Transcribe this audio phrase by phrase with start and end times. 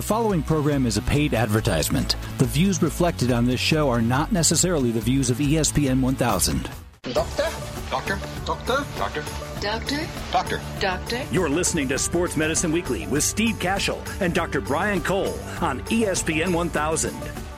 [0.00, 2.16] The following program is a paid advertisement.
[2.38, 6.70] The views reflected on this show are not necessarily the views of ESPN 1000.
[7.12, 7.46] Doctor?
[7.90, 8.18] Doctor?
[8.46, 8.86] Doctor?
[8.96, 9.24] Doctor?
[9.60, 10.08] Doctor?
[10.32, 10.60] Doctor?
[10.80, 11.22] Doctor?
[11.30, 14.62] You're listening to Sports Medicine Weekly with Steve Kashul and Dr.
[14.62, 17.14] Brian Cole on ESPN 1000.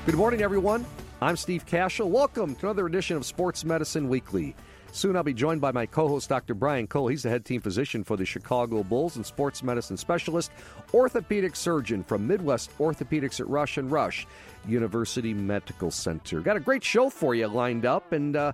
[0.07, 0.85] Good morning, everyone.
[1.21, 2.09] I'm Steve Kashul.
[2.09, 4.57] Welcome to another edition of Sports Medicine Weekly.
[4.95, 6.53] Soon I'll be joined by my co host, Dr.
[6.53, 7.09] Brian Cole.
[7.09, 10.53] He's the head team physician for the Chicago Bulls and sports medicine specialist,
[10.93, 14.27] orthopedic surgeon from Midwest Orthopedics at Rush and Rush
[14.69, 16.41] University Medical Center.
[16.41, 18.53] Got a great show for you lined up, and uh,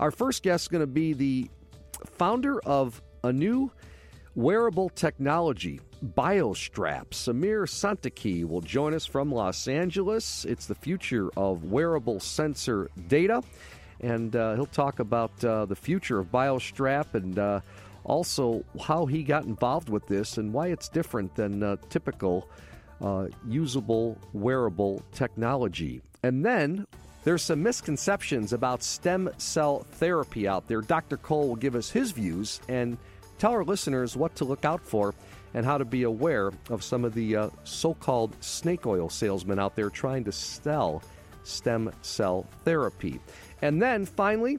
[0.00, 1.48] our first guest is going to be the
[2.04, 3.70] founder of a new
[4.34, 7.10] wearable technology, BioStrap.
[7.10, 10.44] Samir Sontakey will join us from Los Angeles.
[10.44, 13.40] It's the future of wearable sensor data
[14.00, 17.60] and uh, he'll talk about uh, the future of BioStrap and uh,
[18.04, 22.48] also how he got involved with this and why it's different than typical
[23.46, 26.00] usable wearable technology.
[26.22, 26.86] And then
[27.26, 30.80] there's some misconceptions about stem cell therapy out there.
[30.80, 31.16] Dr.
[31.16, 32.96] Cole will give us his views and
[33.38, 35.12] tell our listeners what to look out for
[35.52, 39.58] and how to be aware of some of the uh, so called snake oil salesmen
[39.58, 41.02] out there trying to sell
[41.42, 43.20] stem cell therapy.
[43.62, 44.58] And then finally,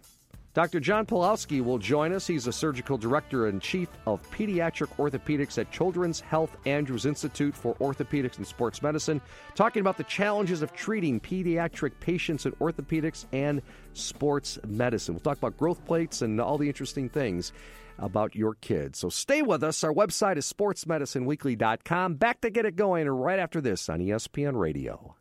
[0.58, 0.80] Dr.
[0.80, 2.26] John Polousky will join us.
[2.26, 7.76] He's a surgical director and chief of pediatric orthopedics at Children's Health Andrews Institute for
[7.76, 9.22] Orthopedics and Sports Medicine,
[9.54, 13.62] talking about the challenges of treating pediatric patients in orthopedics and
[13.94, 15.14] sports medicine.
[15.14, 17.54] We'll talk about growth plates and all the interesting things
[18.00, 18.98] about your kids.
[18.98, 19.84] So stay with us.
[19.84, 22.16] Our website is sportsmedicineweekly.com.
[22.16, 25.16] Back to get it going right after this on ESPN Radio.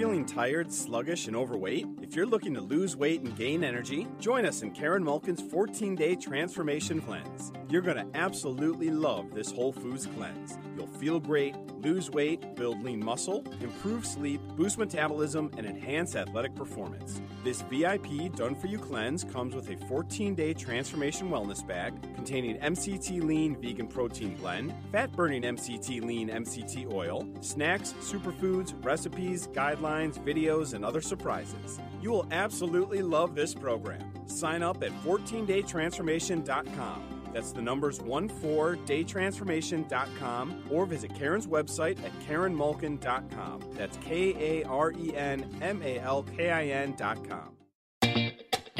[0.00, 1.86] Feeling tired, sluggish, and overweight?
[2.00, 5.94] If you're looking to lose weight and gain energy, join us in Karen Malkin's 14
[5.94, 7.52] day transformation cleanse.
[7.68, 10.56] You're going to absolutely love this Whole Foods cleanse.
[10.74, 16.54] You'll feel great, lose weight, build lean muscle, improve sleep, boost metabolism, and enhance athletic
[16.54, 17.20] performance.
[17.44, 22.56] This VIP Done For You cleanse comes with a 14 day transformation wellness bag containing
[22.56, 29.89] MCT Lean Vegan Protein Blend, fat burning MCT Lean MCT Oil, snacks, superfoods, recipes, guidelines
[30.18, 31.80] videos, and other surprises.
[32.00, 34.12] You will absolutely love this program.
[34.26, 37.20] Sign up at 14daytransformation.com.
[37.32, 43.62] That's the numbers 14daytransformation.com or visit Karen's website at karenmalkin.com.
[43.74, 47.59] That's K A R E N M A L K I N.com.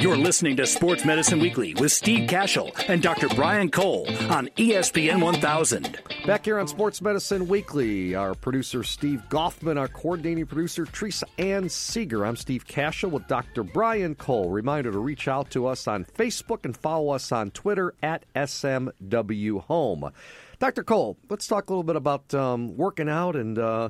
[0.01, 3.29] You're listening to Sports Medicine Weekly with Steve Kashul and Dr.
[3.29, 5.99] Brian Cole on ESPN 1000.
[6.25, 11.69] Back here on Sports Medicine Weekly, our producer Steve Goffman, our coordinating producer Teresa Ann
[11.69, 12.25] Seeger.
[12.25, 13.61] I'm Steve Kashul with Dr.
[13.61, 14.49] Brian Cole.
[14.49, 19.61] Reminder to reach out to us on Facebook and follow us on Twitter at SMW
[19.65, 20.11] Home.
[20.57, 20.83] Dr.
[20.83, 23.59] Cole, let's talk a little bit about um, working out and.
[23.59, 23.89] Uh,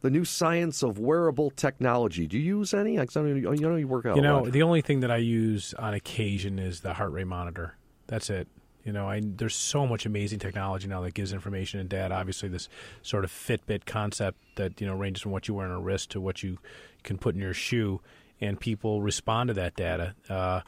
[0.00, 2.26] the new science of wearable technology.
[2.26, 2.98] Do you use any?
[2.98, 4.16] I know you, know you work out.
[4.16, 7.76] You know, the only thing that I use on occasion is the heart rate monitor.
[8.06, 8.48] That's it.
[8.84, 12.14] You know, I, there's so much amazing technology now that gives information and data.
[12.14, 12.68] Obviously, this
[13.02, 16.10] sort of Fitbit concept that you know ranges from what you wear on a wrist
[16.12, 16.58] to what you
[17.02, 18.00] can put in your shoe,
[18.40, 20.14] and people respond to that data.
[20.30, 20.60] Uh,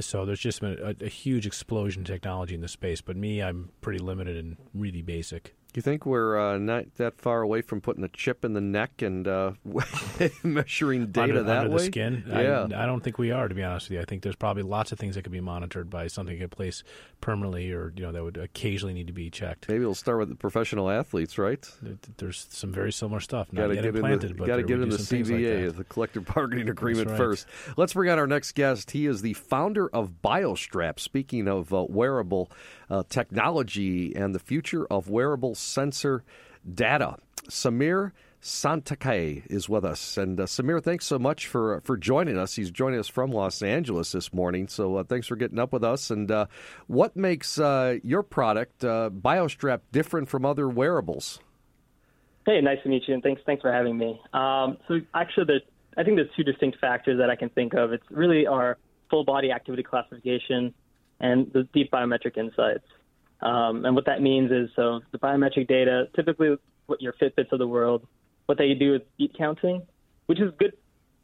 [0.00, 3.00] so there's just been a, a huge explosion in technology in the space.
[3.00, 5.54] But me, I'm pretty limited and really basic.
[5.72, 8.60] Do you think we're uh, not that far away from putting a chip in the
[8.60, 9.52] neck and uh,
[10.42, 11.78] measuring data under, that under way?
[11.78, 12.24] the skin?
[12.26, 12.66] Yeah.
[12.72, 14.00] I, I, don't think we are, to be honest with you.
[14.00, 16.50] I think there's probably lots of things that could be monitored by something that could
[16.50, 16.82] place
[17.20, 19.68] permanently, or you know, that would occasionally need to be checked.
[19.68, 21.64] Maybe we'll start with the professional athletes, right?
[22.16, 23.52] There's some very similar stuff.
[23.52, 25.84] Not gotta yet get implanted, in the, but gotta get in the CBA, like the
[25.84, 27.16] collective bargaining agreement right.
[27.16, 27.46] first.
[27.76, 28.90] Let's bring on our next guest.
[28.90, 30.98] He is the founder of BioStrap.
[30.98, 32.50] Speaking of uh, wearable
[32.90, 36.24] uh, technology and the future of wearable sensor
[36.74, 37.16] data,
[37.48, 38.12] Samir
[38.42, 40.16] Sontakey is with us.
[40.16, 42.56] And uh, Samir, thanks so much for for joining us.
[42.56, 44.66] He's joining us from Los Angeles this morning.
[44.68, 46.10] So uh, thanks for getting up with us.
[46.10, 46.46] And uh,
[46.86, 51.40] what makes uh, your product, uh, BioStrap, different from other wearables?
[52.46, 54.20] Hey, nice to meet you, and thanks thanks for having me.
[54.32, 55.62] Um, so actually, there's
[55.98, 57.92] I think there's two distinct factors that I can think of.
[57.92, 58.78] It's really our
[59.10, 60.72] full body activity classification
[61.20, 62.86] and the deep biometric insights.
[63.42, 66.56] Um, and what that means is, so the biometric data, typically
[66.86, 68.06] what your Fitbits of the world,
[68.46, 69.82] what they do is beat counting,
[70.26, 70.74] which is good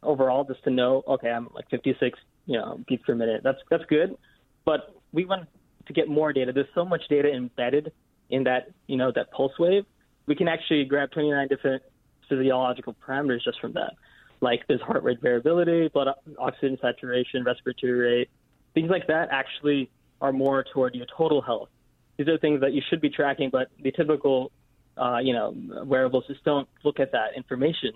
[0.01, 3.41] overall, just to know, okay, I'm like 56, you know, beats per minute.
[3.43, 4.17] That's that's good,
[4.65, 5.47] but we want
[5.85, 6.51] to get more data.
[6.53, 7.91] There's so much data embedded
[8.29, 9.85] in that, you know, that pulse wave.
[10.25, 11.83] We can actually grab 29 different
[12.27, 13.93] physiological parameters just from that,
[14.41, 18.29] like there's heart rate variability, blood oxygen saturation, respiratory rate,
[18.73, 19.29] things like that.
[19.31, 19.89] Actually,
[20.21, 21.69] are more toward your total health.
[22.17, 24.51] These are things that you should be tracking, but the typical
[24.97, 25.53] uh, you know,
[25.85, 27.91] wearables just don't look at that information,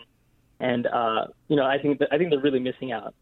[0.60, 3.14] and uh, you know, I think that, I think they're really missing out.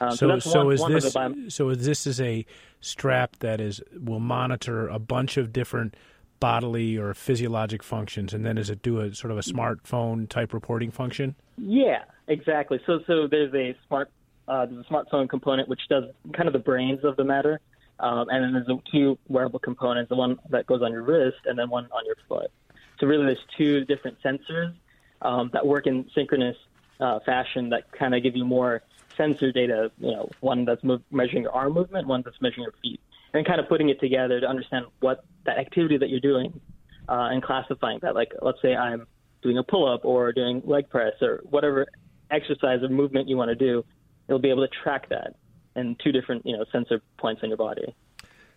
[0.00, 2.44] Um, so, so, so one, is one this bio- so is this is a
[2.80, 5.96] strap that is will monitor a bunch of different
[6.40, 10.52] bodily or physiologic functions, and then does it do a sort of a smartphone type
[10.52, 11.34] reporting function?
[11.56, 12.80] Yeah, exactly.
[12.86, 14.10] So so there's a smart
[14.48, 16.04] uh, there's a smartphone component which does
[16.34, 17.60] kind of the brains of the matter,
[18.00, 21.38] um, and then there's the two wearable components, the one that goes on your wrist
[21.44, 22.50] and then one on your foot.
[22.98, 24.74] So really, there's two different sensors
[25.22, 26.56] um, that work in synchronous
[27.00, 28.82] uh, fashion that kind of give you more
[29.16, 29.90] sensor data.
[29.98, 33.00] You know, one that's measuring your arm movement, one that's measuring your feet,
[33.34, 36.60] and kind of putting it together to understand what that activity that you're doing
[37.08, 38.14] uh, and classifying that.
[38.14, 39.06] Like, let's say I'm
[39.42, 41.86] doing a pull-up or doing leg press or whatever
[42.30, 43.84] exercise or movement you want to do,
[44.28, 45.34] it'll be able to track that
[45.76, 47.94] in two different you know sensor points on your body.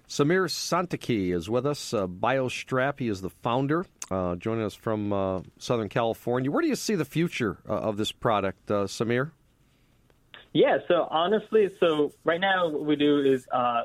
[0.07, 2.99] Samir Sontakey is with us, uh, BioStrap.
[2.99, 6.51] He is the founder, uh, joining us from uh, Southern California.
[6.51, 9.31] Where do you see the future uh, of this product, uh, Samir?
[10.53, 13.83] Yeah, so honestly, so right now what we do is uh,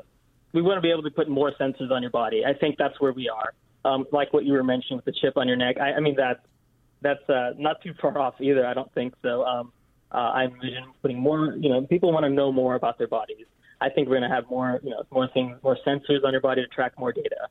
[0.53, 2.45] we want to be able to put more sensors on your body.
[2.45, 3.53] I think that's where we are.
[3.83, 5.77] Um, like what you were mentioning with the chip on your neck.
[5.81, 6.39] I, I mean that's
[7.01, 8.65] that's uh, not too far off either.
[8.65, 9.43] I don't think so.
[9.43, 9.73] Um,
[10.13, 11.55] uh, I envision putting more.
[11.59, 13.45] You know, people want to know more about their bodies.
[13.79, 16.41] I think we're going to have more, you know, more things, more sensors on your
[16.41, 17.47] body to track more data.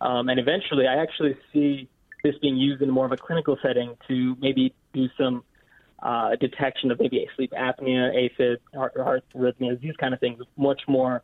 [0.00, 1.88] Um, and eventually, I actually see
[2.22, 5.44] this being used in more of a clinical setting to maybe do some
[6.02, 10.42] uh, detection of maybe sleep apnea, AFib, heart, heart arrhythmias, these kind of things.
[10.56, 11.22] Much more,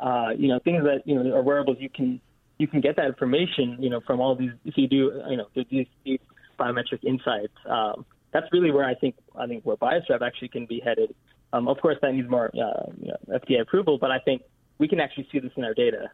[0.00, 1.78] uh, you know, things that you know are wearables.
[1.80, 2.20] You can
[2.58, 4.52] you can get that information, you know, from all these.
[4.64, 6.18] If you do, you know, these, these
[6.58, 7.54] biometric insights.
[7.68, 8.04] Um,
[8.34, 11.14] that's really where I think I think where BioStrap actually can be headed.
[11.54, 14.42] Um, of course, that needs more uh, you know, FDA approval, but I think
[14.78, 16.10] we can actually see this in our data.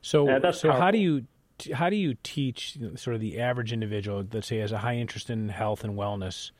[0.00, 1.26] So, Uh, so how do you
[1.74, 5.28] how do you teach sort of the average individual that say has a high interest
[5.28, 6.52] in health and wellness?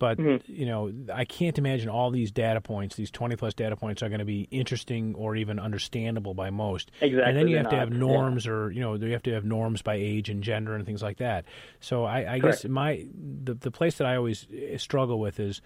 [0.00, 0.52] But Mm-hmm.
[0.52, 4.08] you know, I can't imagine all these data points, these twenty plus data points, are
[4.08, 6.90] going to be interesting or even understandable by most.
[7.00, 9.32] Exactly, And then you have to have not, norms, or you know, you have to
[9.34, 11.44] have norms by age and gender and things like that.
[11.78, 13.06] So I, I guess my
[13.44, 15.60] the the place that I always eh, struggle with is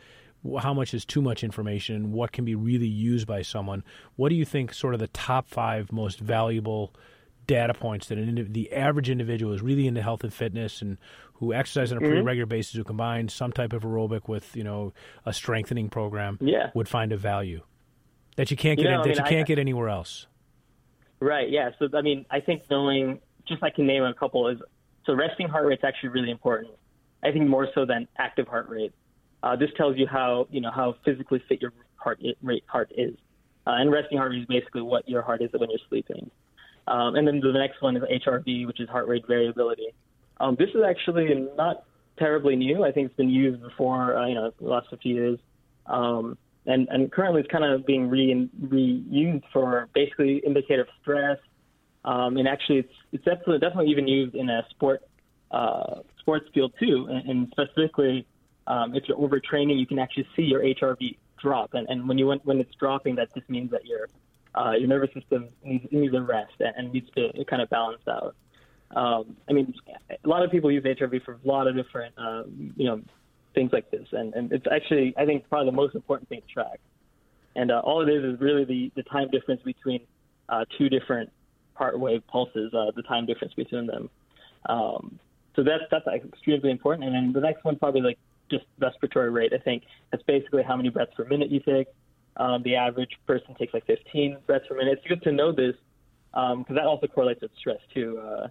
[0.60, 3.82] how much is too much information and what can be really used by someone.
[4.16, 6.92] What do you think sort of the top five most valuable
[7.46, 10.98] data points that an the average individual is really into health and fitness and
[11.34, 12.08] who exercise on a Mm-hmm.
[12.10, 14.92] pretty regular basis who combine some type of aerobic with you know
[15.26, 16.70] a strengthening program Yeah.
[16.75, 17.62] would find a value
[18.36, 20.26] that you can't You get know, in, I that mean, you can't get anywhere else.
[21.20, 21.48] Right.
[21.48, 21.70] Yeah.
[21.78, 24.58] So I mean, I think knowing just I can name a couple is
[25.06, 26.72] so resting heart rate is actually really important.
[27.22, 28.92] I think more so than active heart rate.
[29.42, 33.14] Uh, this tells you how you know how physically fit your heart rate heart is,
[33.66, 36.31] uh, and resting heart rate is basically what your heart is when you're sleeping.
[36.86, 39.88] Um, and then the next one is HRV, which is heart rate variability.
[40.40, 41.84] Um, this is actually not
[42.19, 42.84] terribly new.
[42.84, 45.38] I think it's been used before, uh, you know, the last 50 years.
[45.86, 51.38] Um, and, and currently it's kind of being re- reused for basically indicator of stress.
[52.04, 55.02] Um, and actually it's, it's definitely, definitely even used in a sport,
[55.50, 57.06] uh, sports field too.
[57.10, 58.26] And, and specifically,
[58.66, 61.75] um, if you're overtraining, you can actually see your HRV drop.
[61.75, 64.08] And, and when you, when it's dropping, that just means that your,
[64.54, 68.34] uh, your nervous system needs, needs a rest and needs to kind of balance out.
[68.94, 69.75] Um, I mean,
[70.11, 72.44] a lot of people use HRV for a lot of different, uh,
[72.76, 73.02] you know,
[73.55, 76.53] things like this, and, and it's actually, I think, probably the most important thing to
[76.53, 76.81] track.
[77.56, 80.01] And uh, all it is is really the, the time difference between
[80.48, 81.31] uh, two different
[81.74, 84.10] heart wave pulses, uh, the time difference between them.
[84.67, 85.19] Um,
[85.56, 87.05] so that's that's extremely important.
[87.05, 88.19] And then the next one probably like
[88.51, 89.53] just respiratory rate.
[89.53, 91.89] I think that's basically how many breaths per minute you take.
[92.36, 94.98] Um, the average person takes like 15 breaths per minute.
[94.98, 95.77] It's good to know this
[96.32, 98.19] because that also correlates with stress too.
[98.19, 98.48] Uh,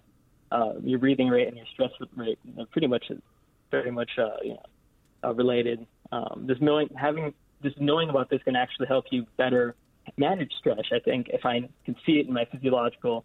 [0.54, 3.10] uh, your breathing rate and your stress rate are pretty much
[3.70, 4.62] very much uh, you know,
[5.24, 5.84] uh, related.
[6.12, 9.74] Um, just knowing having just knowing about this can actually help you better
[10.16, 10.84] manage stress.
[10.92, 13.24] I think if I can see it in my physiological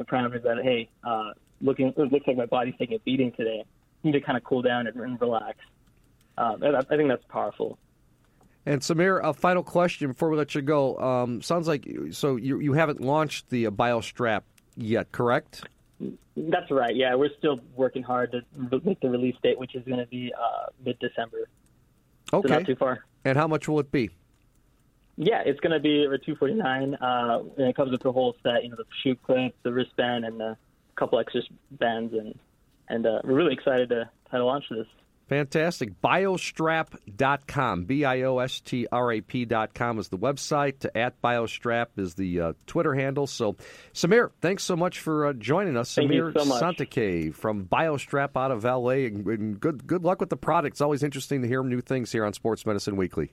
[0.00, 3.62] parameters that hey, uh, looking it looks like my body's taking a beating today.
[3.62, 5.58] I need to kind of cool down and, and relax.
[6.38, 7.78] Um, I, I think that's powerful.
[8.64, 10.96] And Samir, a final question before we let you go.
[10.98, 14.42] Um, sounds like so you you haven't launched the BioStrap
[14.76, 15.64] yet, correct?
[16.36, 16.94] That's right.
[16.94, 20.32] Yeah, we're still working hard to make the release date, which is going to be
[20.32, 21.48] uh, mid-December.
[22.30, 22.48] So Okay.
[22.48, 23.04] not too far.
[23.24, 24.10] And how much will it be?
[25.16, 28.62] Yeah, it's going to be over 249 uh, and it comes with the whole set,
[28.64, 30.56] you know, the shoe clip, the wristband, and a
[30.96, 31.42] couple extra
[31.72, 32.34] bands, and
[32.88, 34.86] and uh, we're really excited to, to launch this.
[35.30, 36.00] Fantastic.
[36.02, 37.84] Biostrap.com.
[37.84, 40.80] B I O S T R A P.com is the website.
[40.80, 43.28] To at Biostrap is the uh, Twitter handle.
[43.28, 43.54] So,
[43.94, 45.94] Samir, thanks so much for uh, joining us.
[45.94, 46.60] Thank Samir you so much.
[46.60, 49.06] Sontakey from Biostrap out of LA.
[49.06, 50.74] And, and good, good luck with the product.
[50.74, 53.30] It's always interesting to hear new things here on Sports Medicine Weekly.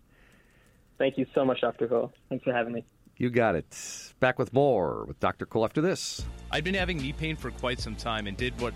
[1.00, 1.88] Thank you so much, Dr.
[1.88, 2.14] Cole.
[2.30, 2.86] Thanks for having me.
[3.18, 3.76] You got it.
[4.20, 5.48] Back with more with Dr.
[5.48, 6.24] Cole after this.
[6.52, 8.76] I'd been having knee pain for quite some time and did what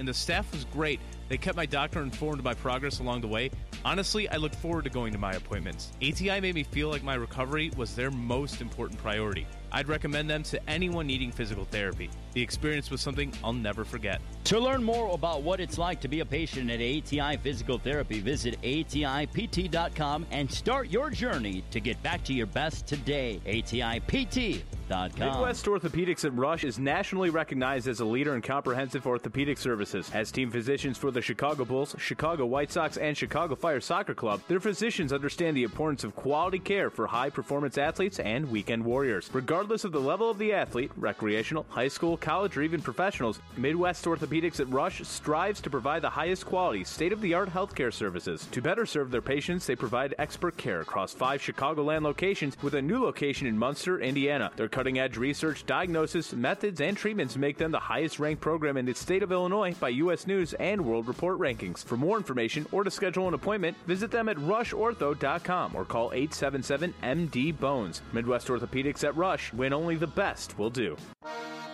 [0.00, 0.98] and the staff was great.
[1.28, 3.50] They kept my doctor informed of my progress along the way.
[3.84, 5.92] Honestly, I look forward to going to my appointments.
[6.02, 9.46] ATI made me feel like my recovery was their most important priority.
[9.70, 12.08] I'd recommend them to anyone needing physical therapy.
[12.32, 14.20] The experience was something I'll never forget.
[14.44, 18.20] To learn more about what it's like to be a patient at ATI Physical Therapy,
[18.20, 23.40] visit ATIPT.com and start your journey to get back to your best today.
[23.46, 24.80] ATIPT.com.
[24.90, 30.10] Midwest Orthopedics at Rush is nationally recognized as a leader in comprehensive orthopedic services.
[30.12, 34.40] As team physicians for the Chicago Bulls, Chicago White Sox, and Chicago Fire Soccer Club,
[34.48, 39.30] their physicians understand the importance of quality care for high performance athletes and weekend warriors.
[39.32, 44.04] Regardless of the level of the athlete, recreational, high school, college, or even professionals, Midwest
[44.04, 48.46] Orthopedics at Rush strives to provide the highest quality, state of the art healthcare services.
[48.52, 52.82] To better serve their patients, they provide expert care across five Chicagoland locations with a
[52.82, 54.50] new location in Munster, Indiana.
[54.56, 58.86] Their cutting edge research, diagnosis, methods, and treatments make them the highest ranked program in
[58.86, 60.26] the state of Illinois by U.S.
[60.26, 61.84] News and World Report rankings.
[61.84, 66.94] For more information or to schedule an appointment, visit them at rushortho.com or call 877
[67.02, 68.02] MD Bones.
[68.12, 70.96] Midwest Orthopedics at Rush, when only the best will do.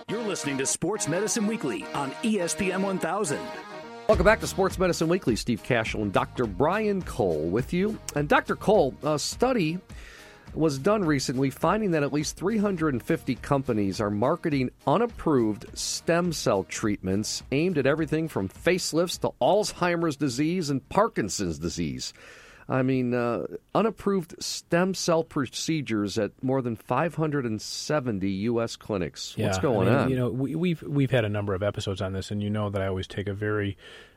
[0.08, 3.40] You're listening to Sports Medicine Weekly on ESPN 1000.
[4.06, 5.34] Welcome back to Sports Medicine Weekly.
[5.34, 6.46] Steve Kashul and Dr.
[6.46, 7.98] Brian Cole with you.
[8.14, 8.54] And Dr.
[8.54, 9.80] Cole, a study
[10.54, 17.42] was done recently finding that at least 350 companies are marketing unapproved stem cell treatments
[17.50, 22.12] aimed at everything from facelifts to Alzheimer's disease and Parkinson's disease.
[22.68, 28.74] I mean, uh, unapproved stem cell procedures at more than 570 U.S.
[28.74, 29.36] clinics.
[29.36, 30.10] What's going I mean, on?
[30.10, 32.68] You know, we, we've we've had a number of episodes on this, and you know
[32.70, 33.76] that I always take a very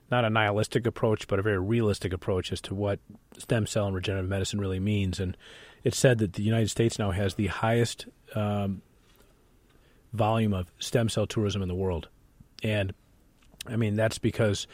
[0.09, 2.99] not a nihilistic approach, but a very realistic approach as to what
[3.37, 5.19] stem cell and regenerative medicine really means.
[5.19, 5.37] And
[5.83, 8.81] it's said that the United States now has the highest um,
[10.11, 12.07] volume of stem cell tourism in the world,
[12.63, 12.95] and
[13.67, 14.65] I mean that's because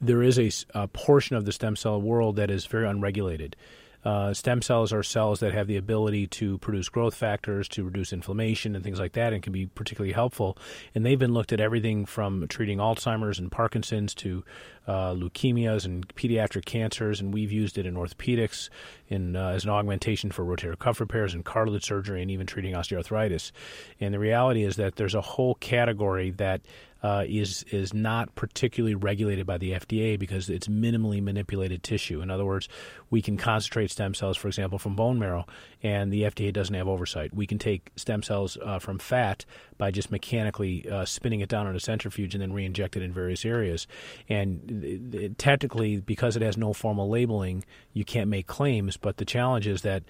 [0.00, 0.50] there is a,
[0.82, 3.56] a portion of the stem cell world that is very unregulated.
[4.04, 8.12] Uh, stem cells are cells that have the ability to produce growth factors, to reduce
[8.12, 10.58] inflammation, and things like that, and can be particularly helpful.
[10.94, 14.44] And they've been looked at everything from treating Alzheimer's and Parkinson's to
[14.86, 17.18] uh, leukemias and pediatric cancers.
[17.18, 18.68] And we've used it in orthopedics
[19.08, 22.74] in, uh, as an augmentation for rotator cuff repairs and cartilage surgery, and even treating
[22.74, 23.52] osteoarthritis.
[24.00, 26.60] And the reality is that there's a whole category that
[27.04, 32.22] uh, is is not particularly regulated by the FDA because it's minimally manipulated tissue.
[32.22, 32.66] In other words,
[33.10, 35.44] we can concentrate stem cells, for example, from bone marrow,
[35.82, 37.34] and the FDA doesn't have oversight.
[37.34, 39.44] We can take stem cells uh, from fat
[39.76, 43.12] by just mechanically uh, spinning it down on a centrifuge and then re-inject it in
[43.12, 43.86] various areas.
[44.30, 48.96] And uh, uh, technically, because it has no formal labeling, you can't make claims.
[48.96, 50.04] But the challenge is that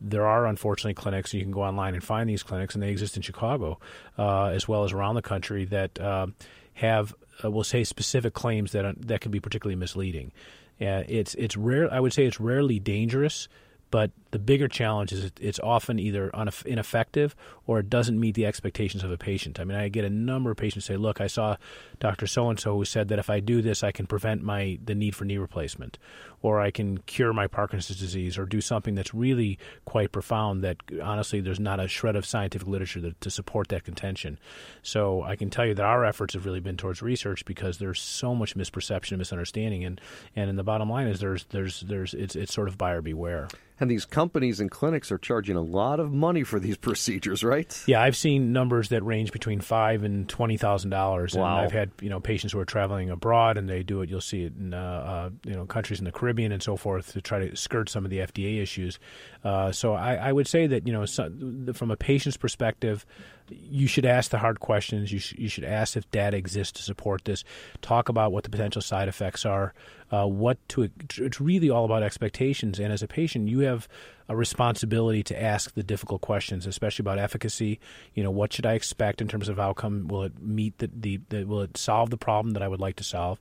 [0.00, 3.16] there are unfortunately clinics, you can go online and find these clinics, and they exist
[3.16, 3.78] in Chicago
[4.18, 6.26] uh, as well as around the country that uh,
[6.74, 10.32] have, uh, we'll say, specific claims that that can be particularly misleading.
[10.80, 11.92] Uh, it's it's rare.
[11.92, 13.48] I would say it's rarely dangerous,
[13.90, 16.30] but the bigger challenge is it's often either
[16.66, 17.34] ineffective
[17.66, 19.58] or it doesn't meet the expectations of a patient.
[19.58, 21.56] I mean, I get a number of patients say, "Look, I saw
[22.00, 24.78] Doctor So and So who said that if I do this, I can prevent my
[24.84, 25.98] the need for knee replacement,
[26.42, 30.62] or I can cure my Parkinson's disease, or do something that's really quite profound.
[30.62, 34.38] That honestly, there's not a shred of scientific literature that, to support that contention.
[34.82, 38.02] So I can tell you that our efforts have really been towards research because there's
[38.02, 39.98] so much misperception and misunderstanding, and
[40.36, 43.48] and the bottom line is there's there's there's it's it's sort of buyer beware.
[43.78, 47.82] And these companies and clinics are charging a lot of money for these procedures, right?
[47.86, 51.58] Yeah, I've seen numbers that range between five and twenty thousand dollars, and Wow.
[51.62, 54.10] I've had you know patients who are traveling abroad, and they do it.
[54.10, 57.12] You'll see it in uh, uh, you know countries in the Caribbean and so forth
[57.12, 58.98] to try to skirt some of the FDA issues.
[59.44, 61.30] Uh, so I, I would say that you know so,
[61.74, 63.06] from a patient's perspective,
[63.48, 65.12] you should ask the hard questions.
[65.12, 67.44] You, sh- you should ask if data exists to support this.
[67.82, 69.74] Talk about what the potential side effects are.
[70.10, 70.88] Uh, what to
[71.18, 72.78] it's really all about expectations.
[72.78, 73.88] And as a patient, you have
[74.28, 77.80] a responsibility to ask the difficult questions, especially about efficacy.
[78.14, 80.08] You know, what should I expect in terms of outcome?
[80.08, 82.96] Will it meet the, the, the will it solve the problem that I would like
[82.96, 83.38] to solve?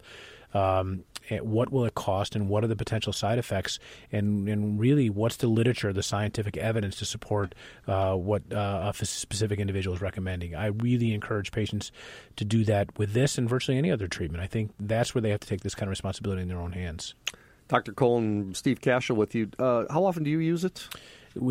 [0.55, 1.03] Um,
[1.41, 3.79] what will it cost and what are the potential side effects
[4.11, 7.55] and, and really what's the literature the scientific evidence to support
[7.87, 10.55] uh, what uh, a specific individual is recommending?
[10.55, 11.91] I really encourage patients
[12.35, 14.43] to do that with this and virtually any other treatment.
[14.43, 16.73] I think that's where they have to take this kind of responsibility in their own
[16.73, 17.15] hands.
[17.67, 19.49] Dr cole and steve kashul with you.
[19.57, 20.87] Uh, how often do you use it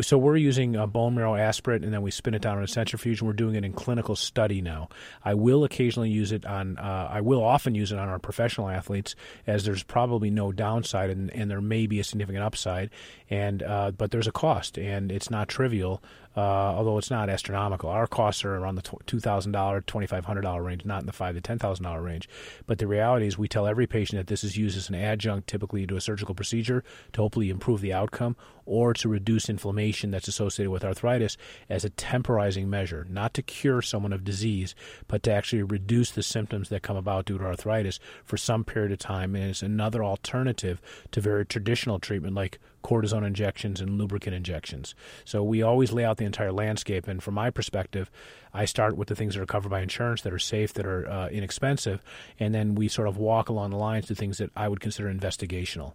[0.01, 2.67] so we're using a bone marrow aspirate and then we spin it down in a
[2.67, 4.89] centrifuge and we're doing it in clinical study now.
[5.23, 8.69] I will occasionally use it on uh, i will often use it on our professional
[8.69, 9.15] athletes
[9.47, 12.89] as there's probably no downside and, and there may be a significant upside
[13.29, 16.01] and uh, but there's a cost and it's not trivial
[16.35, 17.89] uh, although it's not astronomical.
[17.89, 22.27] Our costs are around the $2,000, $2,500 range, not in the five to $10,000 range.
[22.65, 25.47] But the reality is, we tell every patient that this is used as an adjunct,
[25.47, 30.27] typically to a surgical procedure, to hopefully improve the outcome or to reduce inflammation that's
[30.27, 31.37] associated with arthritis
[31.69, 34.75] as a temporizing measure, not to cure someone of disease,
[35.07, 38.91] but to actually reduce the symptoms that come about due to arthritis for some period
[38.91, 39.35] of time.
[39.35, 44.93] And it's another alternative to very traditional treatment like cortisone injections and lubricant injections.
[45.25, 47.07] So we always lay out the entire landscape.
[47.07, 48.11] And from my perspective,
[48.53, 51.09] I start with the things that are covered by insurance, that are safe, that are
[51.09, 52.03] uh, inexpensive,
[52.39, 55.11] and then we sort of walk along the lines to things that I would consider
[55.11, 55.93] investigational.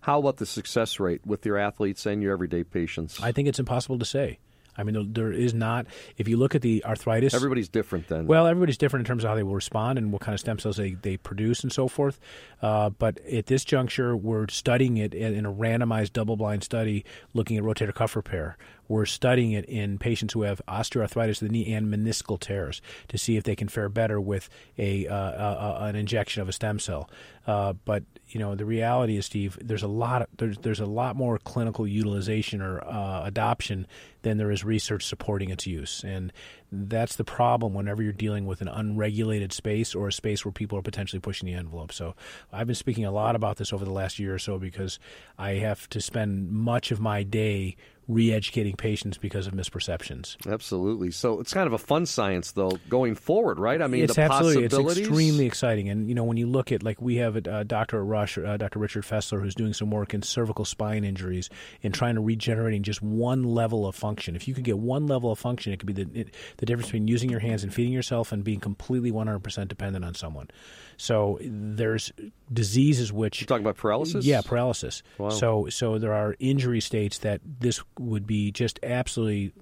[0.00, 3.20] How about the success rate with your athletes and your everyday patients?
[3.20, 4.38] I think it's impossible to say.
[4.76, 5.86] I mean, there is not.
[6.16, 8.08] If you look at the arthritis, everybody's different.
[8.08, 10.40] Then, well, everybody's different in terms of how they will respond and what kind of
[10.40, 12.18] stem cells they, they produce and so forth.
[12.62, 17.64] Uh, but at this juncture, we're studying it in a randomized, double-blind study, looking at
[17.64, 18.56] rotator cuff repair.
[18.92, 23.16] We're studying it in patients who have osteoarthritis of the knee and meniscal tears to
[23.16, 26.78] see if they can fare better with a, uh, uh, an injection of a stem
[26.78, 27.08] cell.
[27.46, 30.86] Uh, but you know, the reality is, Steve, there's a lot of, there's there's a
[30.86, 33.86] lot more clinical utilization or uh, adoption
[34.20, 36.30] than there is research supporting its use, and
[36.72, 40.78] that's the problem whenever you're dealing with an unregulated space or a space where people
[40.78, 41.92] are potentially pushing the envelope.
[41.92, 42.14] So
[42.50, 44.98] I've been speaking a lot about this over the last year or so because
[45.38, 47.76] I have to spend much of my day
[48.08, 50.36] re-educating patients because of misperceptions.
[50.50, 51.10] Absolutely.
[51.10, 53.80] So it's kind of a fun science, though, going forward, right?
[53.80, 54.64] I mean, it's the absolutely.
[54.64, 57.64] It's extremely exciting, and you know, when you look at like we have a, a
[57.64, 58.78] doctor Rush, uh, Dr.
[58.78, 61.48] Richard Fessler, who's doing some work in cervical spine injuries
[61.82, 64.36] and trying to regenerating just one level of function.
[64.36, 66.86] If you could get one level of function, it could be the it, the difference
[66.86, 70.48] between using your hands and feeding yourself and being completely 100% dependent on someone.
[70.96, 72.12] So there's
[72.52, 74.24] diseases which You're talking about paralysis.
[74.24, 75.02] Yeah, paralysis.
[75.18, 75.30] Wow.
[75.30, 79.52] So so there are injury states that this would be just absolutely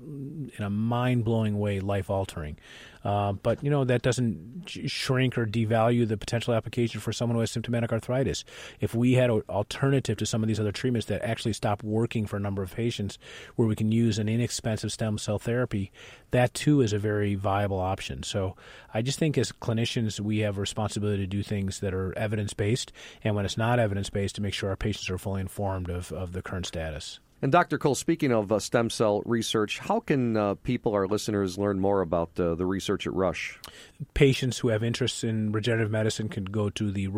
[0.59, 2.59] in a mind blowing way life altering.
[3.05, 7.41] Uh, but you know that doesn't shrink or devalue the potential application for someone who
[7.41, 8.45] has symptomatic arthritis.
[8.81, 12.27] If we had an alternative to some of these other treatments that actually stop working
[12.27, 13.19] for a number of patients,
[13.57, 15.93] where we can use an inexpensive stem cell therapy,
[16.31, 18.23] that too is a very viable option.
[18.23, 18.57] So
[18.93, 22.53] I just think as clinicians we have a responsibility to do things that are evidence
[22.53, 22.93] based,
[23.25, 26.13] and when it's not evidence based, to make sure our patients are fully informed of,
[26.13, 27.21] of the current status.
[27.43, 27.79] And Dr.
[27.79, 32.03] Cole, speaking of uh, stem cell research, how can uh, people, our listeners, learn more
[32.03, 33.59] about uh, the research at Rush?
[34.13, 37.09] Patients who have interest in regenerative medicine can go to the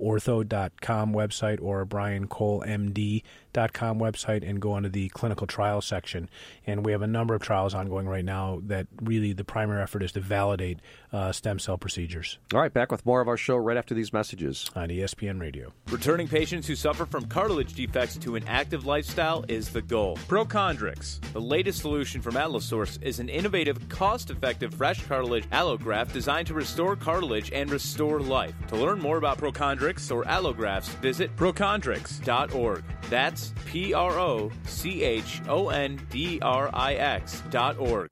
[0.00, 6.28] rushortho.com website or briancolemd.com website and go onto the clinical trial section.
[6.66, 10.02] And we have a number of trials ongoing right now that really the primary effort
[10.02, 10.80] is to validate
[11.12, 12.38] uh, stem cell procedures.
[12.52, 15.72] All right, back with more of our show right after these messages on ESPN Radio.
[15.90, 20.16] Returning patients who suffer from cartilage defects to an active lifestyle is the goal.
[20.28, 26.46] Prochondrix, the latest solution from Allosource, is an innovative, cost effective fresh cartilage allograft designed
[26.48, 28.54] to restore cartilage and restore life.
[28.68, 32.84] To learn more about Prochondrix or allografts, visit prochondrix.org.
[33.10, 38.08] That's P R O C H O N D R I X dot org.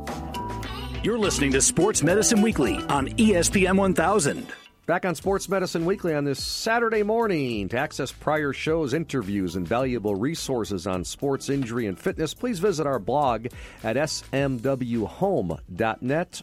[1.02, 4.46] You're listening to Sports Medicine Weekly on ESPN 1000.
[4.84, 7.68] Back on Sports Medicine Weekly on this Saturday morning.
[7.68, 12.86] To access prior shows, interviews, and valuable resources on sports injury and fitness, please visit
[12.86, 13.46] our blog
[13.84, 14.32] at smwhome.net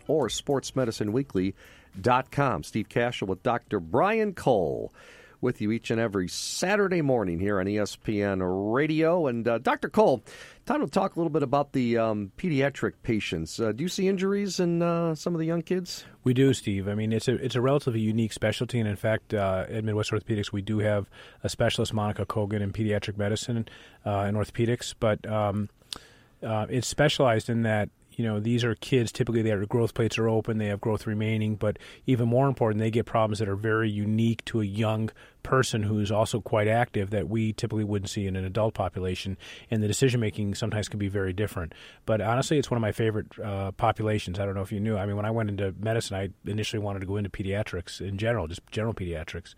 [0.08, 2.64] or sportsmedicineweekly.com.
[2.64, 3.80] Steve Kashul with Dr.
[3.82, 4.94] Brian Cole
[5.42, 8.42] with you each and every Saturday morning here on ESPN
[8.74, 9.28] Radio.
[9.28, 9.90] And uh, Dr.
[9.90, 10.24] Cole,
[10.66, 13.60] time to talk a little bit about the um, pediatric patients.
[13.60, 16.06] Uh, do you see injuries in uh, some of the young kids?
[16.24, 16.88] We do, Steve.
[16.88, 20.12] I mean, it's a it's a relatively unique specialty, and in fact, uh, at Midwest
[20.12, 21.10] Orthopedics, we do have
[21.44, 23.68] a specialist, Monica Kogan, in pediatric medicine
[24.06, 24.94] uh, and orthopedics.
[25.00, 25.70] But um,
[26.44, 29.14] uh, it's specialized in that you know, these are kids.
[29.14, 30.58] Typically, their growth plates are open.
[30.58, 34.44] They have growth remaining, but even more important, they get problems that are very unique
[34.46, 35.10] to a young
[35.44, 39.38] person who's also quite active that we typically wouldn't see in an adult population.
[39.72, 41.74] And the decision making sometimes can be very different.
[42.06, 44.40] But honestly, it's one of my favorite uh, populations.
[44.40, 44.98] I don't know if you knew.
[44.98, 48.18] I mean, when I went into medicine, I initially wanted to go into pediatrics in
[48.18, 49.56] general, just general pediatrics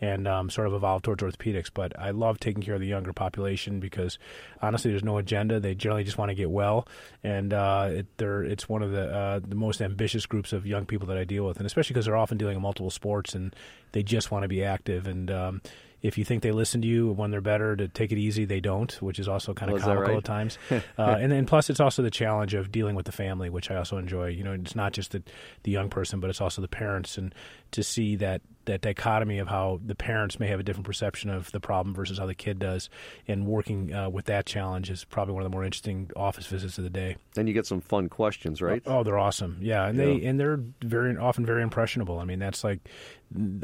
[0.00, 1.70] and um, sort of evolved towards orthopedics.
[1.72, 4.18] But I love taking care of the younger population because
[4.62, 5.60] honestly, there's no agenda.
[5.60, 6.88] They generally just want to get well,
[7.22, 10.86] and uh, it, they're it's one of the uh, the most ambitious groups of young
[10.86, 13.54] people that I deal with, and especially because they're often dealing with multiple sports and
[13.92, 15.19] they just want to be active and.
[15.28, 15.60] Um,
[16.02, 18.60] if you think they listen to you when they're better to take it easy, they
[18.60, 20.16] don't, which is also kind of comical right?
[20.16, 20.58] at times.
[20.70, 23.76] uh, and then plus, it's also the challenge of dealing with the family, which I
[23.76, 24.28] also enjoy.
[24.28, 25.22] You know, it's not just the
[25.64, 27.34] the young person, but it's also the parents, and
[27.72, 31.50] to see that that dichotomy of how the parents may have a different perception of
[31.52, 32.88] the problem versus how the kid does,
[33.26, 36.78] and working uh, with that challenge is probably one of the more interesting office visits
[36.78, 37.16] of the day.
[37.34, 38.82] Then you get some fun questions, right?
[38.86, 39.58] Oh, they're awesome.
[39.60, 40.04] Yeah, and yeah.
[40.04, 42.18] they and they're very often very impressionable.
[42.18, 42.88] I mean, that's like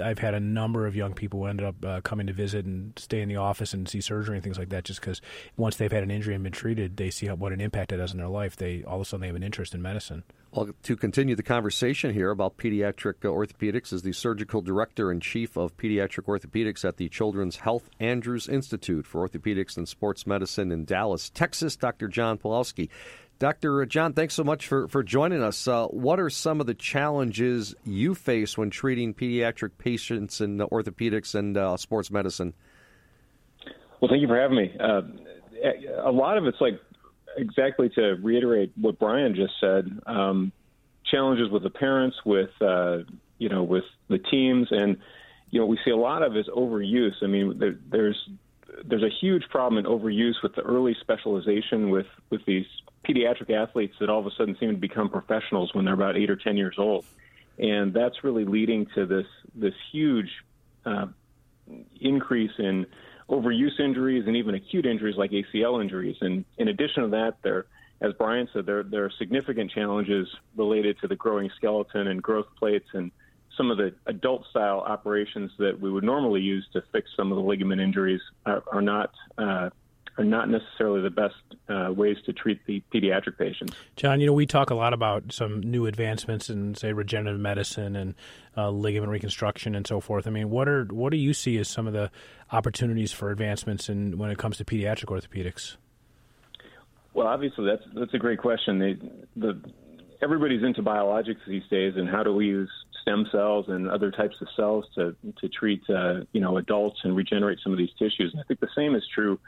[0.03, 2.93] I've had a number of young people who ended up uh, coming to visit and
[2.99, 5.21] stay in the office and see surgery and things like that, just because
[5.57, 8.01] once they've had an injury and been treated, they see how, what an impact it
[8.01, 8.57] has in their life.
[8.57, 10.25] They all of a sudden they have an interest in medicine.
[10.57, 15.59] Well, to continue the conversation here about pediatric orthopedics, is the surgical director and chief
[15.59, 20.87] of pediatric orthopedics at the Children's Health Andrews Institute for Orthopedics and Sports Medicine in
[20.87, 22.09] Dallas, Texas, Dr.
[22.09, 22.89] John Polousky.
[23.39, 23.85] Dr.
[23.85, 25.69] John, thanks so much for, for joining us.
[25.69, 31.35] Uh, what are some of the challenges you face when treating pediatric patients in orthopedics
[31.35, 32.55] and uh, sports medicine?
[34.01, 34.75] Well, thank you for having me.
[34.81, 35.03] Uh,
[36.03, 36.81] a lot of it's like
[37.37, 40.01] exactly to reiterate what Brian just said.
[40.07, 40.53] Um,
[41.11, 42.99] challenges with the parents, with uh,
[43.39, 44.97] you know, with the teams, and
[45.51, 47.23] you know, we see a lot of is overuse.
[47.23, 48.29] I mean, there, there's
[48.85, 52.67] there's a huge problem in overuse with the early specialization with with these
[53.09, 56.31] pediatric athletes that all of a sudden seem to become professionals when they're about eight
[56.31, 57.05] or ten years old,
[57.59, 60.31] and that's really leading to this this huge
[60.85, 61.07] uh,
[62.01, 62.87] increase in
[63.29, 66.17] overuse injuries and even acute injuries like ACL injuries.
[66.21, 67.67] And in addition to that, there,
[68.01, 72.47] as Brian said, there there are significant challenges related to the growing skeleton and growth
[72.59, 73.11] plates and
[73.57, 77.37] some of the adult style operations that we would normally use to fix some of
[77.37, 79.71] the ligament injuries are, are not uh,
[80.19, 81.35] are not necessarily the best
[81.69, 83.75] uh, ways to treat the pediatric patients.
[83.97, 87.97] John, you know, we talk a lot about some new advancements in, say, regenerative medicine
[87.97, 88.15] and
[88.57, 90.27] uh, ligament reconstruction and so forth.
[90.27, 92.11] I mean, what are what do you see as some of the
[92.51, 95.77] opportunities for advancements in when it comes to pediatric orthopedics?
[97.13, 98.79] Well, obviously, that's that's a great question.
[98.79, 98.97] They,
[99.37, 99.61] the
[100.23, 102.71] everybody's into biologics these days, and how do we use
[103.03, 107.15] stem cells and other types of cells to to treat uh, you know adults and
[107.17, 108.33] regenerate some of these tissues?
[108.33, 109.39] And I think the same is true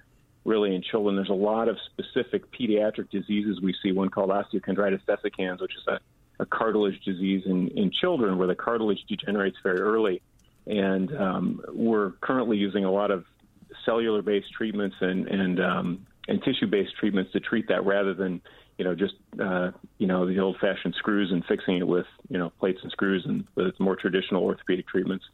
[0.48, 1.14] really in children.
[1.16, 5.86] There's a lot of specific pediatric diseases we see, one called osteochondritis dissecans, which is
[5.86, 6.00] a,
[6.40, 10.20] a cartilage disease in, in children where the cartilage degenerates very early.
[10.66, 13.24] And um, we're currently using a lot of
[13.84, 18.40] cellular based treatments and, and, um, and tissue based treatments to treat that rather than
[18.78, 22.50] you know, just uh, you know the old-fashioned screws and fixing it with you know
[22.60, 25.24] plates and screws and the more traditional orthopedic treatments.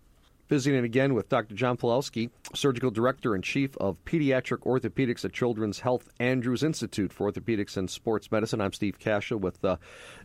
[0.46, 1.54] Visiting again with Dr.
[1.54, 7.33] John Polousky, Surgical Director and Chief of Pediatric Orthopedics at Children's Health Andrews Institute for
[7.33, 8.61] Orthopedics and Sports Medicine.
[8.61, 9.78] I'm Steve Kashul with uh,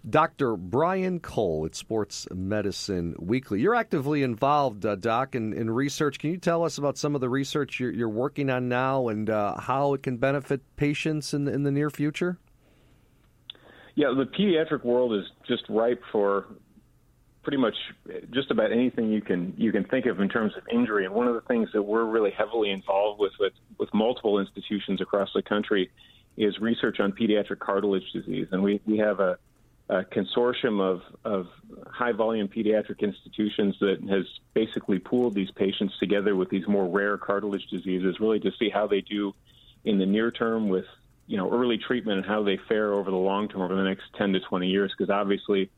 [0.10, 0.58] Dr.
[0.58, 3.62] Brian Cole at Sports Medicine Weekly.
[3.62, 6.20] You're actively involved, uh, Doc, in, in, research.
[6.20, 9.30] Can you tell us about some of the research you're, you're working on now and
[9.30, 12.38] uh, how it can benefit patients in, in the near future?
[13.96, 16.48] Yeah, the pediatric world is just ripe for
[17.50, 17.78] pretty much
[18.30, 21.06] just about anything you can you can think of in terms of injury.
[21.06, 25.02] And one of the things that we're really heavily involved with with, with multiple institutions
[25.02, 25.90] across the country
[26.38, 28.46] is research on pediatric cartilage disease.
[28.52, 29.40] And we, we have a,
[29.90, 31.48] a consortium of, of
[31.88, 37.18] high volume pediatric institutions that has basically pooled these patients together with these more rare
[37.18, 39.34] cartilage diseases, really to see how they do
[39.86, 40.86] in the near term with
[41.26, 44.04] you know early treatment and how they fare over the long term over the next
[44.20, 45.72] 10 to 20 years because obviously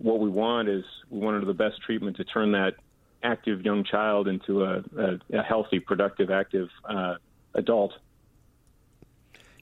[0.00, 2.74] what we want is we want the best treatment to turn that
[3.22, 7.16] active young child into a, a, a healthy, productive, active uh,
[7.54, 7.92] adult.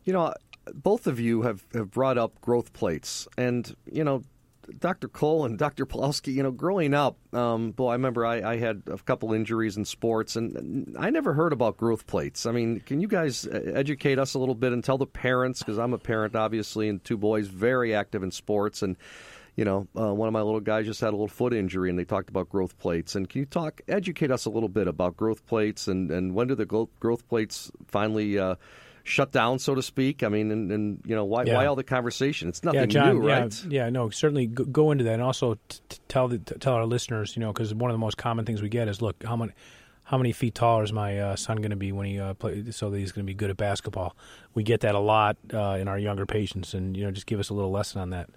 [0.04, 0.34] You know,
[0.72, 4.22] both of you have, have brought up growth plates, and you know,
[4.78, 5.08] Dr.
[5.08, 5.86] Cole and Dr.
[5.86, 9.76] Polousky, you know, growing up, um, boy, I remember I, I, had a couple injuries
[9.78, 12.44] in sports, and I never heard about growth plates.
[12.44, 15.78] I mean, can you guys educate us a little bit and tell the parents, because
[15.78, 18.96] I'm a parent, obviously, and two boys very active in sports, and
[19.58, 21.98] you know, uh, one of my little guys just had a little foot injury, and
[21.98, 23.16] they talked about growth plates.
[23.16, 26.46] And can you talk, educate us a little bit about growth plates, and, and when
[26.46, 28.54] do the growth plates finally uh,
[29.02, 30.22] shut down, so to speak?
[30.22, 31.56] I mean, and, and you know, why Yeah.
[31.56, 32.48] why all the conversation?
[32.48, 33.64] It's nothing yeah, John, new, right?
[33.64, 36.54] Yeah, yeah, no, certainly go, go into that, and also t- t- tell the, t-
[36.60, 39.02] tell our listeners, you know, because one of the most common things we get is,
[39.02, 39.50] look, how many
[40.04, 42.70] how many feet taller is my uh, son going to be when he uh, play,
[42.70, 44.14] so that he's going to be good at basketball?
[44.54, 47.40] We get that a lot uh, in our younger patients, and you know, just give
[47.40, 48.30] us a little lesson on that.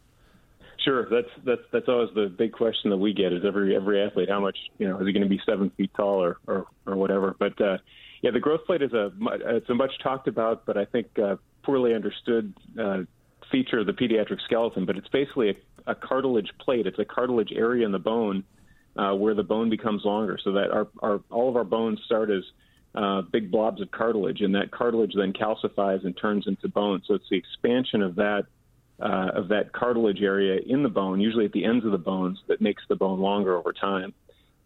[0.84, 4.30] Sure, that's that's that's always the big question that we get is every every athlete
[4.30, 6.96] how much you know is he going to be seven feet tall or or, or
[6.96, 7.36] whatever.
[7.38, 7.78] But uh,
[8.24, 9.12] yeah, the growth plate is a
[9.46, 13.00] it's a much talked about, but I think uh, poorly understood uh,
[13.52, 14.86] feature of the pediatric skeleton.
[14.86, 16.88] But it's basically a, a cartilage plate.
[16.88, 18.44] It's a cartilage area in the bone
[18.96, 22.32] uh, where the bone becomes longer, so that our, our all of our bones start
[22.32, 22.44] as
[22.96, 27.04] uh, big blobs of cartilage, and that cartilage then calcifies and turns into bone.
[27.06, 28.46] So it's the expansion of that
[29.02, 32.40] uh, of that cartilage area in the bone, usually at the ends of the bones,
[32.48, 34.14] that makes the bone longer over time.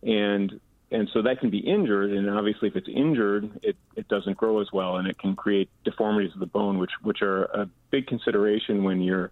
[0.04, 0.60] And
[0.91, 4.62] and so that can be injured, and obviously, if it's injured, it, it doesn't grow
[4.62, 8.06] as well, and it can create deformities of the bone, which which are a big
[8.06, 9.32] consideration when you're,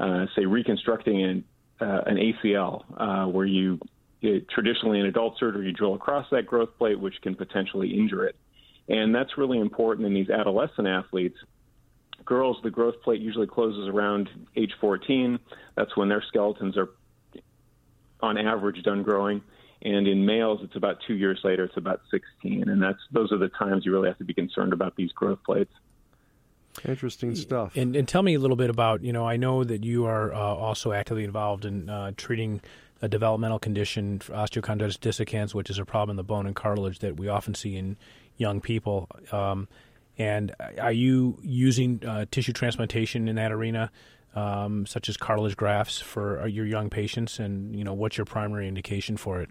[0.00, 1.44] uh, say, reconstructing an
[1.80, 3.78] uh, an ACL, uh, where you
[4.22, 8.26] it, traditionally in adult surgery you drill across that growth plate, which can potentially injure
[8.26, 8.36] it,
[8.88, 11.36] and that's really important in these adolescent athletes
[12.24, 15.38] girls, the growth plate usually closes around age 14.
[15.76, 16.90] That's when their skeletons are,
[18.20, 19.42] on average, done growing.
[19.82, 21.64] And in males, it's about two years later.
[21.64, 24.72] It's about 16, and that's those are the times you really have to be concerned
[24.72, 25.72] about these growth plates.
[26.84, 27.76] Interesting stuff.
[27.76, 30.32] And, and tell me a little bit about, you know, I know that you are
[30.32, 32.60] uh, also actively involved in uh, treating
[33.00, 37.16] a developmental condition, osteochondritis dissecans, which is a problem in the bone and cartilage that
[37.16, 37.96] we often see in
[38.38, 39.08] young people.
[39.30, 39.68] Um,
[40.18, 43.90] and are you using uh, tissue transplantation in that arena,
[44.34, 47.38] um, such as cartilage grafts, for uh, your young patients?
[47.38, 49.50] And you know, what's your primary indication for it?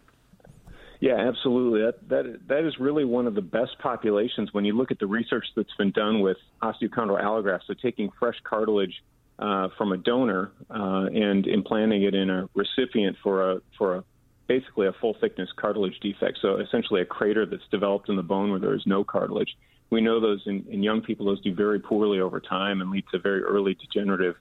[1.04, 1.82] Yeah, absolutely.
[1.82, 5.08] That that that is really one of the best populations when you look at the
[5.08, 7.68] research that's been done with osteochondral allografts.
[7.68, 9.04] So taking fresh cartilage
[9.38, 14.04] uh, from a donor uh, and implanting it in a recipient for a for a
[14.48, 16.40] basically a full thickness cartilage defect.
[16.42, 19.58] So essentially a crater that's developed in the bone where there is no cartilage.
[19.94, 23.06] We know those in, in young people; those do very poorly over time and lead
[23.12, 24.36] to very early degenerative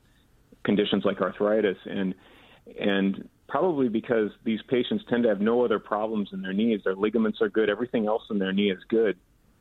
[0.64, 2.14] conditions like arthritis and
[2.80, 6.80] and probably because these patients tend to have no other problems in their knees.
[6.84, 7.68] Their ligaments are good.
[7.68, 9.18] Everything else in their knee is good.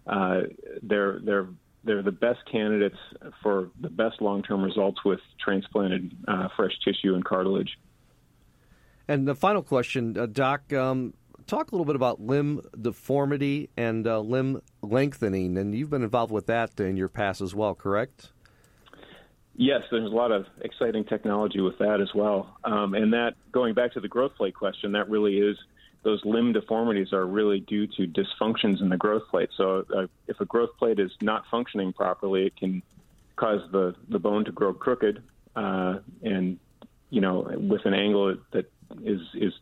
[0.07, 0.43] Uh,
[0.81, 1.47] they're they're
[1.83, 2.95] they're the best candidates
[3.43, 7.77] for the best long-term results with transplanted uh, fresh tissue and cartilage.
[9.09, 11.15] And the final question, uh, Doc, um,
[11.51, 15.57] talk a little bit about limb deformity and uh, limb lengthening.
[15.57, 18.31] And you've been involved with that in your past as well, correct?
[19.55, 22.57] Yes, there's a lot of exciting technology with that as well.
[22.63, 25.57] Um, and that, going back to the growth plate question, that really is
[26.03, 29.49] those limb deformities are really due to dysfunctions in the growth plate.
[29.57, 32.81] So uh, if a growth plate is not functioning properly, it can
[33.35, 35.21] cause the, the bone to grow crooked
[35.55, 36.57] uh, and,
[37.09, 38.71] you know, with an angle that
[39.03, 39.53] is, is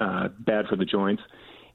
[0.00, 1.22] uh, bad for the joints.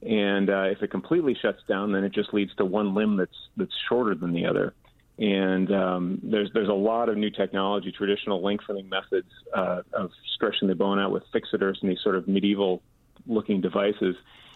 [0.02, 3.38] And uh, if it completely shuts down, then it just leads to one limb that's
[3.56, 4.74] that's shorter than the other.
[5.20, 10.68] And um, there's there's a lot of new technology, traditional lengthening methods uh, of stretching
[10.68, 12.82] the bone out with fixators and these sort of medieval
[13.28, 14.16] looking devices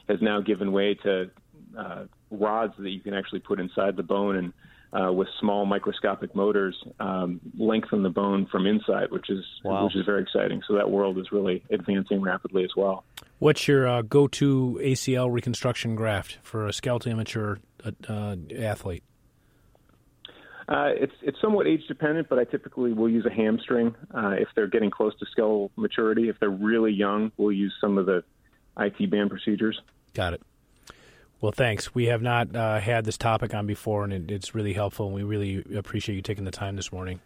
[0.09, 1.29] has now given way to
[1.77, 4.53] uh, rods that you can actually put inside the bone and
[4.99, 9.83] uh, with small microscopic motors um, lengthen the bone from inside, which is Wow.
[9.85, 10.61] which is very exciting.
[10.67, 13.03] So that world is really advancing rapidly as well.
[13.39, 19.03] What's your uh, go-to ACL reconstruction graft for a skeletal immature uh, uh, athlete?
[20.67, 24.47] Uh, it's it's somewhat age dependent, but I typically will use a hamstring uh, if
[24.55, 26.27] they're getting close to skeletal maturity.
[26.27, 28.23] If they're really young, we'll use some of the
[28.79, 29.79] IT band procedures.
[30.13, 30.41] Got it.
[31.39, 31.93] Well, thanks.
[31.93, 35.05] We have not uh, had this topic on before, and it, it's really helpful.
[35.05, 37.19] And we really appreciate you taking the time this morning.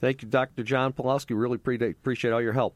[0.00, 0.64] Thank you, Dr.
[0.64, 1.34] John Polousky.
[1.34, 2.74] Really pre- appreciate all your help.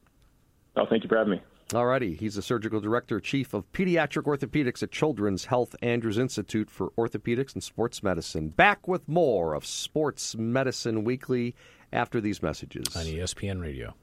[0.77, 1.43] Oh, thank you for having me.
[1.75, 2.15] All righty.
[2.15, 7.55] He's the surgical director, chief of pediatric orthopedics at Children's Health Andrews Institute for Orthopedics
[7.55, 8.49] and Sports Medicine.
[8.49, 11.55] Back with more of Sports Medicine Weekly
[11.93, 12.95] after these messages.
[12.95, 13.95] On ESPN Radio.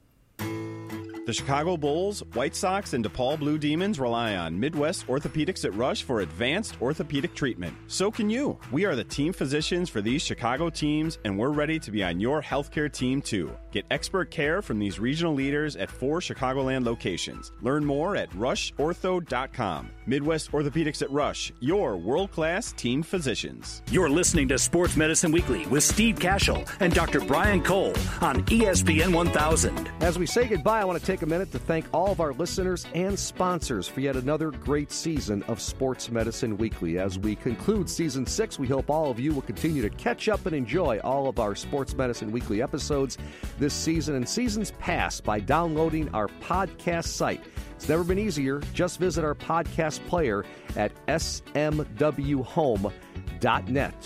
[1.24, 6.02] The Chicago Bulls, White Sox, and DePaul Blue Demons rely on Midwest Orthopedics at Rush
[6.02, 7.76] for advanced orthopedic treatment.
[7.86, 8.58] So can you.
[8.72, 12.18] We are the team physicians for these Chicago teams, and we're ready to be on
[12.18, 13.56] your healthcare team too.
[13.70, 17.52] Get expert care from these regional leaders at four Chicagoland locations.
[17.60, 19.90] Learn more at rushortho.com.
[20.06, 23.82] Midwest Orthopedics at Rush, your world class team physicians.
[23.92, 27.20] You're listening to Sports Medicine Weekly with Steve Kashul and Dr.
[27.20, 29.88] Brian Cole on ESPN 1000.
[30.00, 32.32] As we say goodbye, I want to take a minute to thank all of our
[32.32, 36.98] listeners and sponsors for yet another great season of Sports Medicine Weekly.
[36.98, 40.46] As we conclude season six, we hope all of you will continue to catch up
[40.46, 43.18] and enjoy all of our Sports Medicine Weekly episodes
[43.58, 47.44] this season and seasons past by downloading our podcast site.
[47.76, 48.62] It's never been easier.
[48.72, 50.46] Just visit our podcast player
[50.76, 52.34] at smwhome.net,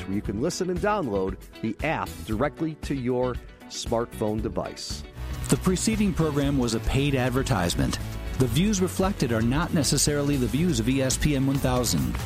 [0.06, 3.36] where you can listen and download the app directly to your
[3.68, 5.04] smartphone device.
[5.48, 8.00] The preceding program was a paid advertisement.
[8.40, 12.16] The views reflected are not necessarily the views of ESPN 1000.